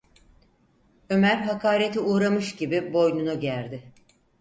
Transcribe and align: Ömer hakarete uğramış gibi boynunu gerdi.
Ömer 1.09 1.37
hakarete 1.37 1.99
uğramış 1.99 2.55
gibi 2.55 2.93
boynunu 2.93 3.39
gerdi. 3.39 3.83